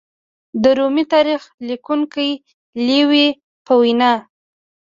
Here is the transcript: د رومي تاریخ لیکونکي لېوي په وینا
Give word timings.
د 0.63 0.63
رومي 0.77 1.03
تاریخ 1.13 1.41
لیکونکي 1.67 2.29
لېوي 2.87 3.27
په 3.65 3.73
وینا 3.81 4.13